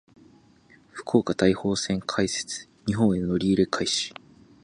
[0.93, 2.67] 福岡・台北線開設。
[2.87, 4.15] 日本への乗り入れ開始。